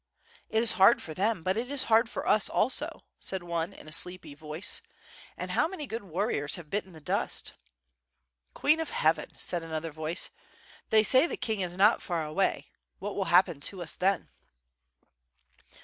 [0.51, 3.87] •*It is hard for them, but it is hard for us also," said one, in
[3.87, 4.81] a sleepy voice,
[5.37, 7.53] "and how many good warriors have bitten the dust.''
[8.55, 10.31] "Queen of Heaven,*' said another voice.
[10.89, 12.71] "They say the king is not far away....
[12.97, 14.29] what will happen to us then?